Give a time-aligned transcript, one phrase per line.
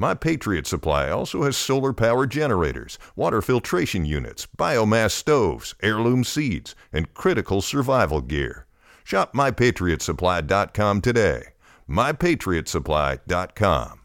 [0.00, 6.76] My Patriot Supply also has solar power generators, water filtration units, biomass stoves, heirloom seeds,
[6.92, 8.66] and critical survival gear.
[9.02, 11.46] Shop mypatriotsupply.com today.
[11.90, 14.00] mypatriotsupply.com.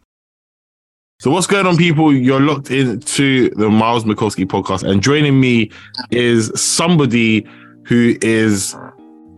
[1.20, 2.12] So what's going on, people?
[2.12, 5.70] You're locked into the Myles Mikulski podcast, and joining me
[6.10, 7.46] is somebody
[7.86, 8.76] who is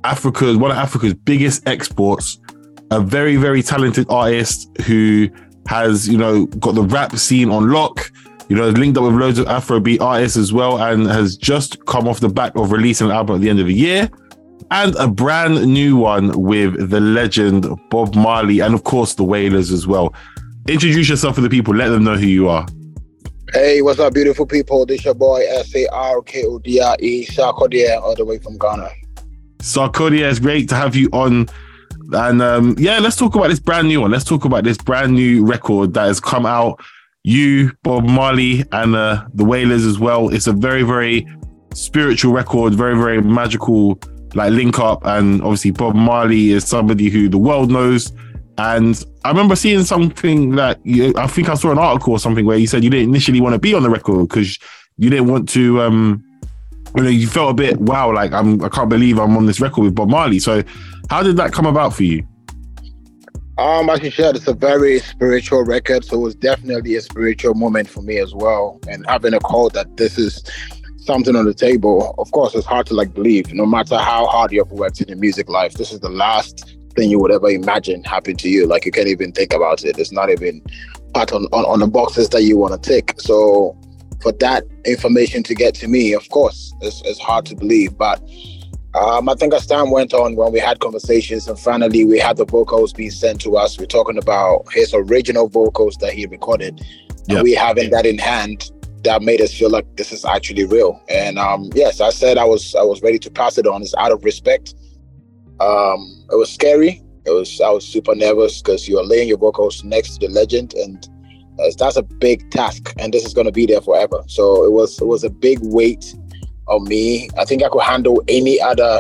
[0.06, 2.39] Africa's one of Africa's biggest exports,
[2.92, 5.30] a very, very talented artist who
[5.67, 8.11] has, you know, got the rap scene on lock,
[8.49, 12.08] you know, linked up with loads of Afrobeat artists as well, and has just come
[12.08, 14.09] off the back of releasing an album at the end of the year.
[14.71, 19.71] And a brand new one with the legend Bob Marley, and of course the Wailers
[19.71, 20.13] as well.
[20.67, 22.66] Introduce yourself to the people, let them know who you are.
[23.53, 24.86] Hey, what's up, beautiful people?
[24.86, 28.39] This your boy S A R K O D R E Sarkodie, all the way
[28.39, 28.89] from Ghana.
[29.59, 31.47] Sarkodie, it's great to have you on
[32.14, 34.11] and um, yeah, let's talk about this brand new one.
[34.11, 36.80] Let's talk about this brand new record that has come out.
[37.23, 40.30] You, Bob Marley, and uh, the Wailers as well.
[40.30, 41.28] It's a very, very
[41.73, 44.00] spiritual record, very, very magical,
[44.36, 45.06] like link up.
[45.06, 48.11] And obviously, Bob Marley is somebody who the world knows.
[48.58, 52.45] And I remember seeing something that you, I think I saw an article or something
[52.45, 54.58] where you said you didn't initially want to be on the record because
[54.98, 55.81] you didn't want to.
[55.81, 56.23] Um,
[56.96, 58.64] you know, you felt a bit wow, like I'm.
[58.64, 60.39] I can't believe I'm on this record with Bob Marley.
[60.39, 60.64] So
[61.10, 62.26] how did that come about for you?
[63.58, 67.54] Um, as you said, it's a very spiritual record, so it was definitely a spiritual
[67.54, 68.80] moment for me as well.
[68.89, 70.44] And having a call that this is
[70.98, 73.54] something on the table, of course, it's hard to like believe.
[73.54, 77.10] No matter how hard you've worked in the music life, this is the last thing
[77.10, 78.67] you would ever imagine happen to you.
[78.67, 79.98] Like you can't even think about it.
[79.98, 80.61] It's not even
[81.14, 83.16] part on on, on the boxes that you want to tick.
[83.20, 83.78] So
[84.21, 88.21] for that information to get to me, of course, it's, it's hard to believe, but
[88.95, 92.37] um, I think as time went on, when we had conversations, and finally we had
[92.37, 96.80] the vocals being sent to us, we're talking about his original vocals that he recorded.
[97.27, 97.37] Yep.
[97.37, 98.71] And we having that in hand,
[99.04, 101.02] that made us feel like this is actually real.
[101.09, 103.81] And um, yes, I said I was I was ready to pass it on.
[103.81, 104.75] It's out of respect.
[105.59, 107.02] Um, it was scary.
[107.25, 110.33] It was I was super nervous because you are laying your vocals next to the
[110.33, 111.08] legend, and
[111.77, 112.93] that's a big task.
[112.98, 114.23] And this is going to be there forever.
[114.27, 116.16] So it was it was a big weight
[116.67, 117.30] on me.
[117.38, 118.99] I think I could handle any other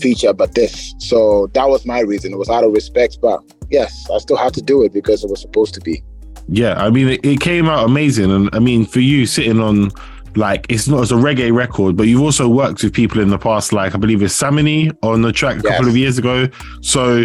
[0.00, 0.94] feature but this.
[0.98, 2.32] So that was my reason.
[2.32, 5.30] It was out of respect, but yes, I still had to do it because it
[5.30, 6.02] was supposed to be.
[6.48, 9.92] Yeah, I mean, it, it came out amazing, and I mean, for you sitting on
[10.36, 13.38] like it's not as a reggae record, but you've also worked with people in the
[13.38, 15.72] past, like I believe it's Samini on the track a yes.
[15.72, 16.48] couple of years ago.
[16.80, 17.24] So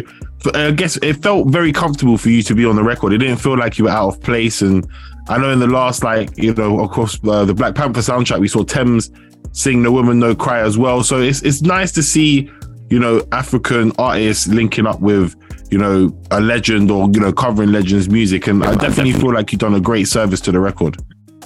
[0.54, 3.14] I guess it felt very comfortable for you to be on the record.
[3.14, 4.62] It didn't feel like you were out of place.
[4.62, 4.88] And
[5.30, 8.40] I know in the last, like you know, of course, uh, the Black Panther soundtrack,
[8.40, 9.12] we saw Tems
[9.58, 12.50] sing the woman no cry as well so it's it's nice to see
[12.90, 15.36] you know african artists linking up with
[15.72, 19.52] you know a legend or you know covering legends music and i definitely feel like
[19.52, 20.96] you've done a great service to the record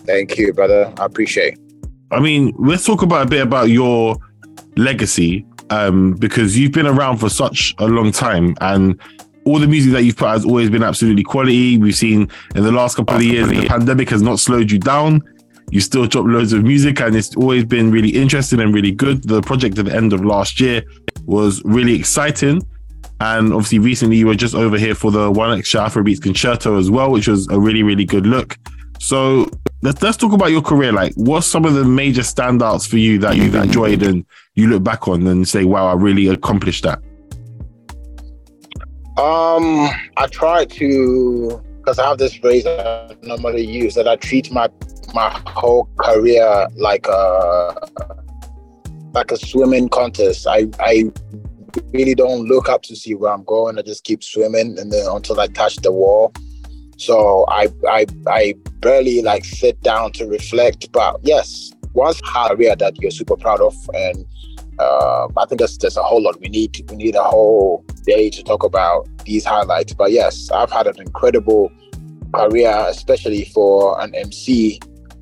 [0.05, 1.57] thank you brother i appreciate
[2.11, 4.15] i mean let's talk about a bit about your
[4.77, 8.99] legacy um, because you've been around for such a long time and
[9.45, 11.77] all the music that you've put has always been absolutely quality.
[11.77, 15.23] We've seen in the last couple of years, the pandemic has not slowed you down
[15.71, 19.23] you still drop loads of music and it's always been really interesting and really good.
[19.23, 20.83] The project at the end of last year
[21.25, 22.61] was really exciting.
[23.21, 27.11] And obviously, recently you were just over here for the 1Xtra Afrobeats concerto as well,
[27.11, 28.57] which was a really, really good look.
[28.99, 29.49] So
[29.81, 30.91] let's let's talk about your career.
[30.91, 34.25] Like, what's some of the major standouts for you that you've enjoyed and
[34.55, 36.99] you look back on and say, "Wow, I really accomplished that."
[39.17, 44.51] Um, I try to because I have this phrase I normally use that I treat
[44.51, 44.69] my
[45.13, 47.89] my whole career like a
[49.13, 50.47] like a swimming contest.
[50.47, 51.11] I I
[51.93, 53.77] really don't look up to see where I'm going.
[53.77, 56.33] I just keep swimming and then until I touch the wall.
[56.97, 60.91] So I I I barely like sit down to reflect.
[60.91, 64.25] But yes, once career that you're super proud of and
[64.79, 68.29] uh, I think there's there's a whole lot we need we need a whole day
[68.31, 69.93] to talk about these highlights.
[69.93, 71.71] But yes, I've had an incredible
[72.33, 74.79] career, especially for an MC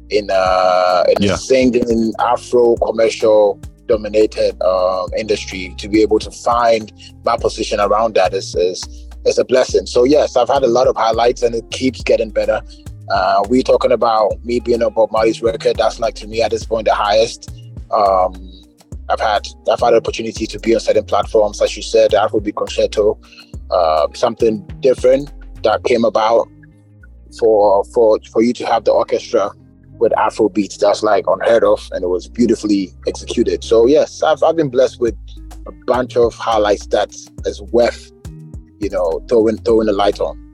[0.09, 1.33] in uh in Yeah.
[1.33, 6.93] a singing Afro commercial dominated um, industry to be able to find
[7.25, 8.81] my position around that is is
[9.25, 9.85] is a blessing.
[9.87, 12.61] So yes, I've had a lot of highlights and it keeps getting better.
[13.09, 15.77] Uh, we talking about me being on Bob Marley's record.
[15.77, 17.51] That's like to me at this point the highest.
[17.91, 18.51] Um,
[19.09, 23.19] I've had I've had opportunity to be on certain platforms, as you said, Afrobeat Concerto,
[23.71, 25.31] uh, something different
[25.63, 26.47] that came about
[27.39, 29.51] for for for you to have the orchestra
[29.93, 30.77] with Afro beats.
[30.77, 33.63] That's like unheard of, and it was beautifully executed.
[33.63, 35.15] So yes, I've I've been blessed with
[35.65, 37.13] a bunch of highlights that
[37.45, 38.11] is worth
[38.79, 40.48] you know throwing throwing the light on.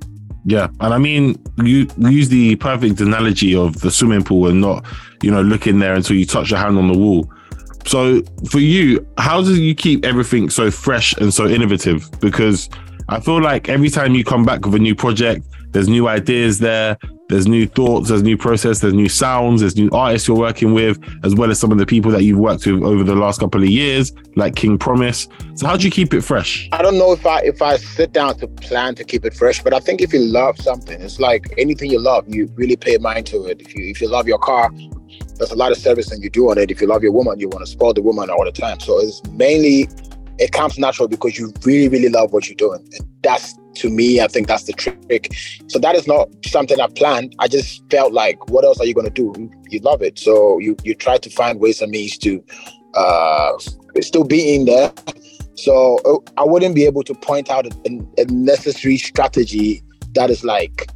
[0.47, 4.85] Yeah, and I mean, you use the perfect analogy of the swimming pool and not,
[5.23, 7.27] you know, looking there until you touch your hand on the wall.
[7.87, 12.07] So for you, how do you keep everything so fresh and so innovative?
[12.19, 12.69] Because
[13.09, 16.59] I feel like every time you come back with a new project, there's new ideas
[16.59, 20.73] there, there's new thoughts, there's new process, there's new sounds, there's new artists you're working
[20.73, 23.39] with, as well as some of the people that you've worked with over the last
[23.39, 25.27] couple of years, like King Promise.
[25.55, 26.69] So how do you keep it fresh?
[26.71, 29.63] I don't know if I if I sit down to plan to keep it fresh,
[29.63, 32.97] but I think if you love something, it's like anything you love, you really pay
[32.97, 33.61] mind to it.
[33.61, 34.71] If you if you love your car,
[35.37, 36.69] there's a lot of servicing you do on it.
[36.69, 38.79] If you love your woman, you want to spoil the woman all the time.
[38.79, 39.89] So it's mainly
[40.37, 44.21] it comes natural because you really really love what you're doing, and that's to me,
[44.21, 45.33] I think that's the trick.
[45.67, 47.35] So that is not something I planned.
[47.39, 49.51] I just felt like, what else are you going to do?
[49.69, 52.43] You love it, so you you try to find ways and means to
[52.93, 53.57] uh,
[54.01, 54.91] still be in there.
[55.55, 57.71] So uh, I wouldn't be able to point out a,
[58.17, 59.83] a necessary strategy
[60.13, 60.89] that is like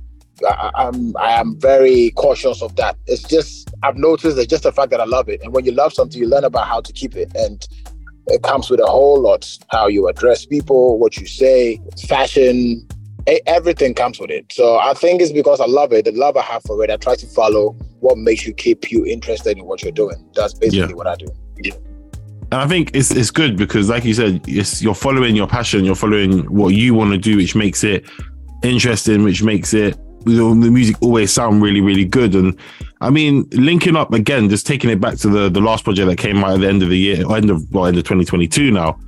[0.48, 2.98] I, I'm I am very cautious of that.
[3.08, 5.72] It's just I've noticed it's just the fact that I love it, and when you
[5.72, 7.68] love something, you learn about how to keep it, and
[8.30, 12.88] it comes with a whole lot how you address people, what you say, fashion,
[13.46, 14.52] everything comes with it.
[14.52, 16.90] So I think it's because I love it, the love I have for it.
[16.90, 20.26] I try to follow what makes you keep you interested in what you're doing.
[20.36, 20.96] That's basically Yeah.
[20.96, 21.28] what I do.
[21.62, 21.74] Yeah.
[22.52, 25.86] And I think it's it's good because, like you said, it's you're following your passion,
[25.86, 28.06] you're following what you want to do, which makes it
[28.64, 29.98] interesting, which makes it
[30.36, 32.36] the music always sound really, really good.
[32.36, 32.58] And
[33.02, 36.18] I mean, linking up again, just taking it back to the the last project that
[36.18, 38.72] came out at the end of the year, or end of well, end of 2022
[38.72, 39.00] now.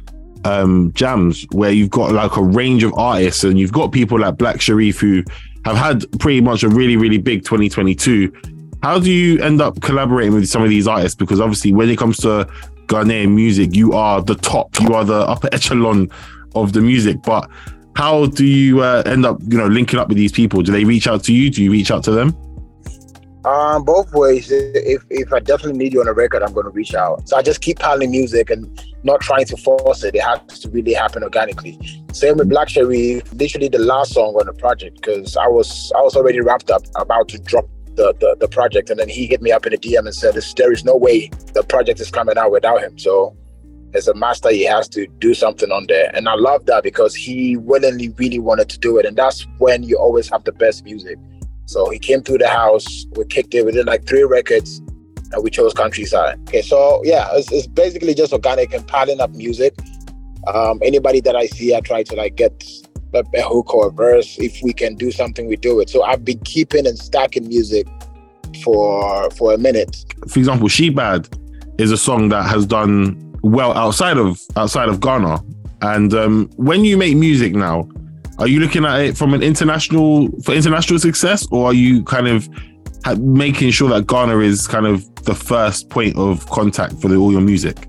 [0.43, 4.37] Um, Jamz where you've got like a range of artists and you've got people like
[4.37, 5.23] Black Sherif who
[5.65, 8.33] have had pretty much a really, really big 2022.
[8.81, 11.15] How do you end up collaborating with some of these artists?
[11.15, 12.49] Because obviously, when it comes to
[12.87, 16.09] Ghanaian music, you are the top, you are the upper echelon
[16.55, 17.17] of the music.
[17.23, 17.49] But
[17.95, 20.61] how do you uh, end up, you know, linking up with these people?
[20.61, 21.49] Do they reach out to you?
[21.49, 22.35] Do you reach out to them?
[23.43, 24.51] Um, both ways.
[24.51, 27.27] If if I definitely need you on a record, I'm going to reach out.
[27.27, 30.13] So I just keep piling music and not trying to force it.
[30.13, 31.79] It has to really happen organically.
[32.13, 33.27] Same with Black Sherif.
[33.39, 36.83] Literally the last song on the project because I was I was already wrapped up,
[36.95, 37.65] about to drop
[37.95, 40.35] the, the the project, and then he hit me up in a DM and said,
[40.55, 43.35] "There is no way the project is coming out without him." So
[43.93, 47.15] as a master, he has to do something on there, and I love that because
[47.15, 50.85] he willingly really wanted to do it, and that's when you always have the best
[50.85, 51.17] music.
[51.65, 54.81] So he came through the house, we kicked it, we did like three records,
[55.31, 56.39] and we chose countryside.
[56.49, 59.73] Okay, so yeah, it's, it's basically just organic and piling up music.
[60.47, 62.63] Um, anybody that I see, I try to like get
[63.13, 64.37] a, a hook or a verse.
[64.39, 65.89] If we can do something, we do it.
[65.89, 67.87] So I've been keeping and stacking music
[68.63, 70.05] for for a minute.
[70.27, 71.29] For example, She Bad
[71.77, 75.43] is a song that has done well outside of outside of Ghana.
[75.81, 77.89] And um, when you make music now,
[78.37, 82.27] are you looking at it from an international for international success, or are you kind
[82.27, 82.49] of
[83.19, 87.31] making sure that Ghana is kind of the first point of contact for the, all
[87.31, 87.87] your music?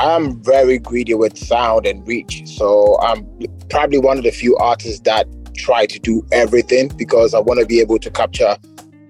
[0.00, 2.46] I'm very greedy with sound and reach.
[2.46, 3.26] So I'm
[3.68, 7.66] probably one of the few artists that try to do everything because I want to
[7.66, 8.56] be able to capture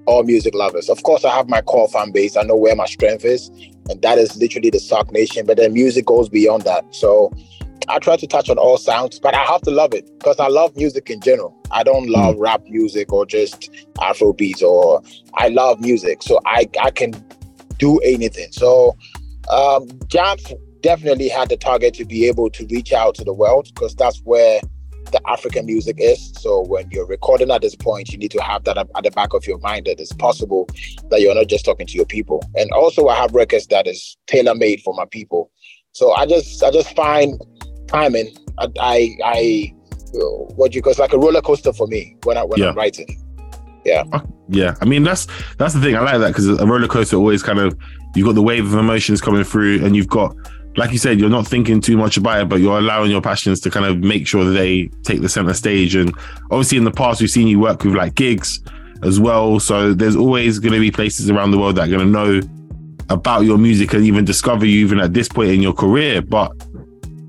[0.07, 0.89] all music lovers.
[0.89, 2.37] Of course, I have my core fan base.
[2.37, 3.51] I know where my strength is,
[3.89, 5.47] and that is literally the Sark Nation.
[5.47, 6.85] But then music goes beyond that.
[6.95, 7.33] So
[7.89, 10.49] I try to touch on all sounds, but I have to love it because I
[10.49, 11.57] love music in general.
[11.71, 15.03] I don't love rap music or just Afro beats, or
[15.35, 16.23] I love music.
[16.23, 17.13] So I, I can
[17.79, 18.53] do anything.
[18.53, 18.97] So
[19.51, 20.53] um, Jamz
[20.83, 24.19] definitely had the target to be able to reach out to the world because that's
[24.21, 24.61] where
[25.11, 26.33] the African music is.
[26.41, 29.35] So when you're recording at this point, you need to have that at the back
[29.35, 30.69] of your mind that it's possible
[31.11, 32.43] that you're not just talking to your people.
[32.55, 35.51] And also, I have records that is tailor made for my people.
[35.93, 37.41] So I just I just find
[37.87, 38.37] timing.
[38.59, 39.75] I I, I
[40.57, 42.71] what you call it's like a roller coaster for me when I when Yeah.
[42.71, 43.25] I'm writing.
[43.85, 44.05] Yeah.
[44.13, 45.97] Uh, yeah, I mean that's that's the thing.
[45.97, 47.77] I like that because a roller coaster always kind of
[48.15, 50.35] you've got the wave of emotions coming through, and you've got
[50.79, 53.59] like you said, you're not thinking too much about it, but you're allowing your passions
[53.61, 55.97] to kind of make sure that they take the center stage.
[55.97, 56.15] And
[56.51, 58.61] obviously, in the past, we've seen you work with like Giggs
[59.03, 59.59] as well.
[59.59, 62.41] So there's always going to be places around the world that are going to know
[63.11, 66.23] about your music and even discover you even at this point in your career.
[66.23, 66.53] But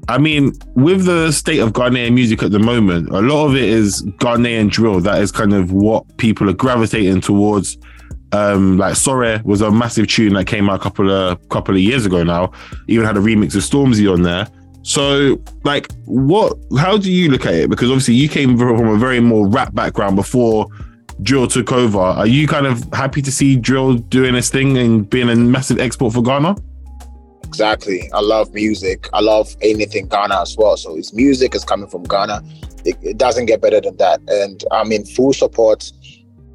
[0.07, 3.63] I mean, with the state of Ghanaian music at the moment, a lot of it
[3.63, 4.99] is Ghanaian drill.
[4.99, 7.77] That is kind of what people are gravitating towards.
[8.31, 11.81] Um, like Sore was a massive tune that came out a couple of couple of
[11.81, 12.51] years ago now.
[12.87, 14.47] Even had a remix of Stormzy on there.
[14.83, 16.57] So, like, what?
[16.77, 17.69] How do you look at it?
[17.69, 20.67] Because obviously, you came from a very more rap background before
[21.21, 21.99] drill took over.
[21.99, 25.79] Are you kind of happy to see drill doing this thing and being a massive
[25.79, 26.55] export for Ghana?
[27.43, 28.09] Exactly.
[28.13, 29.09] I love music.
[29.11, 30.77] I love anything Ghana as well.
[30.77, 32.43] So his music is coming from Ghana.
[32.85, 34.21] It, it doesn't get better than that.
[34.27, 35.91] And I'm in full support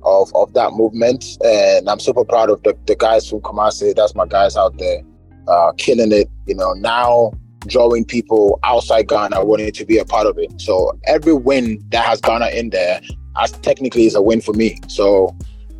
[0.05, 1.39] of, of that movement.
[1.45, 3.95] And I'm super proud of the, the guys from Kumasi.
[3.95, 5.03] That's my guys out there
[5.49, 6.29] uh, killing it.
[6.47, 7.33] You know, now
[7.67, 10.61] drawing people outside Ghana wanting to be a part of it.
[10.61, 13.01] So every win that has Ghana in there,
[13.41, 14.79] as technically is a win for me.
[14.89, 15.35] So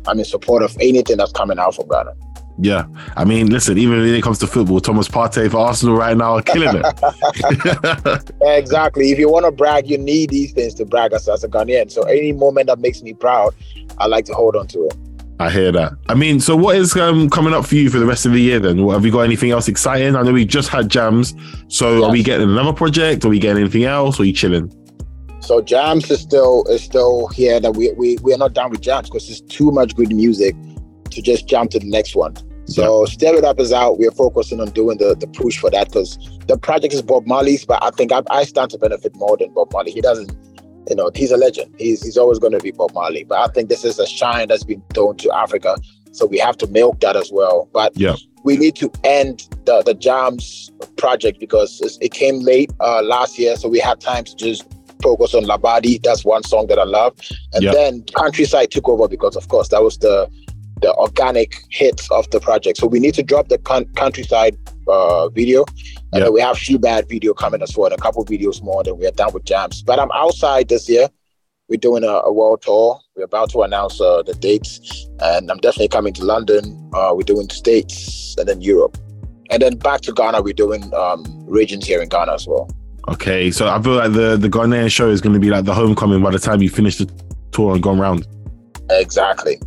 [0.07, 2.13] I'm in support of anything that's coming out from Ghana.
[2.57, 2.85] Yeah,
[3.17, 3.77] I mean, listen.
[3.77, 8.33] Even when it comes to football, Thomas Partey for Arsenal right now are killing it.
[8.41, 9.11] exactly.
[9.11, 11.91] If you want to brag, you need these things to brag as, as a Ghanaian.
[11.91, 13.53] So any moment that makes me proud,
[13.97, 14.97] I like to hold on to it.
[15.37, 15.93] I hear that.
[16.07, 18.39] I mean, so what is um, coming up for you for the rest of the
[18.39, 18.85] year then?
[18.85, 20.15] What, have you got anything else exciting?
[20.15, 21.37] I know we just had Jamz.
[21.69, 22.03] So yes.
[22.05, 23.25] are we getting another project?
[23.25, 24.17] Are we getting anything else?
[24.17, 24.71] Or are you chilling?
[25.41, 27.59] So Jamz is still is still here.
[27.59, 30.55] That we we we are not done with Jamz because there's too much good music
[31.15, 32.35] to just jump to the next one.
[32.67, 33.11] So yeah.
[33.11, 33.99] Stir It Up is out.
[33.99, 36.17] We're focusing on doing the, the push for that because
[36.47, 39.53] the project is Bob Marley's, but I think I, I stand to benefit more than
[39.53, 39.91] Bob Marley.
[39.91, 40.31] He doesn't,
[40.89, 41.73] you know, he's a legend.
[41.77, 43.23] He's he's always going to be Bob Marley.
[43.23, 45.77] But I think this is a shine that's been thrown to Africa.
[46.11, 47.69] So we have to milk that as well.
[47.71, 48.15] But yeah.
[48.43, 53.55] we need to end the, the Jamz project because it came late uh, last year.
[53.57, 54.65] So we had time to just
[55.03, 56.01] focus on Labadi.
[56.01, 57.13] That's one song that I love.
[57.53, 57.73] And yep.
[57.73, 60.29] then Countryside took over because, of course, that was the
[60.81, 62.77] the organic hits of the project.
[62.77, 65.65] So we need to drop the con- countryside uh, video,
[66.11, 66.23] and yep.
[66.23, 68.83] then we have She Bad video coming as well, and a couple videos more.
[68.83, 69.85] Then we are done with Jamz.
[69.85, 71.09] But I'm outside this year.
[71.67, 72.99] We're doing a, a world tour.
[73.15, 76.91] We're about to announce uh, the dates, and I'm definitely coming to London.
[76.93, 78.97] Uh, we're doing states and then Europe,
[79.49, 80.41] and then back to Ghana.
[80.41, 82.69] We're doing um, regions here in Ghana as well.
[83.07, 85.73] Okay, so I feel like the the Ghanaian show is going to be like the
[85.73, 87.09] homecoming by the time you finish the
[87.51, 88.27] tour and gone round.
[88.91, 89.59] Exactly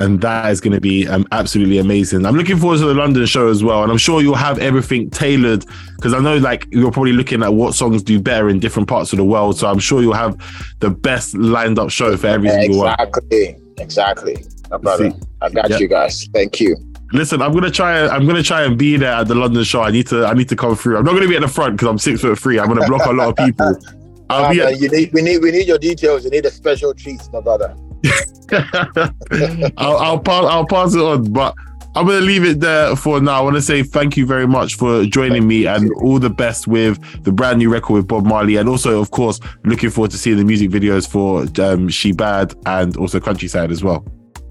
[0.00, 2.24] and that is going to be um, absolutely amazing.
[2.24, 5.10] I'm looking forward to the London show as well, and I'm sure you'll have everything
[5.10, 5.64] tailored
[5.96, 9.12] because I know like you're probably looking at what songs do better in different parts
[9.12, 9.58] of the world.
[9.58, 10.36] So I'm sure you'll have
[10.80, 13.54] the best lined up show for every single exactly.
[13.54, 13.74] one.
[13.78, 14.46] Exactly, exactly.
[14.70, 16.26] My brother, I got you guys.
[16.32, 16.76] Thank you.
[17.12, 18.06] Listen, I'm gonna try.
[18.06, 19.82] I'm gonna try and be there at the London show.
[19.82, 20.24] I need to.
[20.24, 20.96] I need to come through.
[20.96, 22.58] I'm not gonna be at the front because I'm six foot three.
[22.58, 23.76] I'm gonna block a lot of people.
[24.30, 25.12] I'll be at- you need.
[25.12, 25.42] We need.
[25.42, 26.24] We need your details.
[26.24, 27.76] You need a special treat, my brother.
[29.76, 30.44] I'll, I'll pass.
[30.44, 31.54] I'll pass it on, but
[31.94, 33.38] I'm going to leave it there for now.
[33.38, 36.68] I want to say thank you very much for joining me and all the best
[36.68, 38.56] with the brand new record with Bob Marley.
[38.56, 42.54] And also, of course, looking forward to seeing the music videos for um, She Bad
[42.66, 44.04] and also Countryside as well.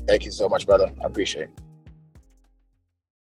[0.05, 0.91] Thank you so much, brother.
[1.01, 1.68] I appreciate it.